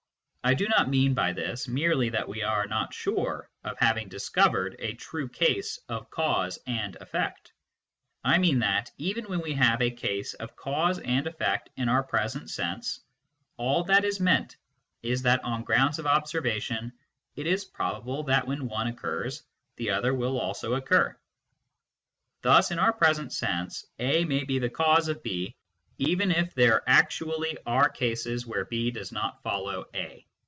[0.43, 4.75] I do not mean by this merely that we are not sure of having discovered
[4.79, 7.53] a true case of cause and effect;
[8.23, 12.01] I mean that, even when we have a case of cause and effect in our
[12.01, 13.01] present sense,
[13.57, 14.57] all that is meant
[15.03, 16.91] is that on grounds of observation,
[17.35, 19.43] it is probable that when one occurs
[19.75, 21.15] the other will also occur.
[22.41, 25.55] Thus in our present sense, A may be the cause of B
[25.99, 30.25] even if there actually are cases where B does not follow A.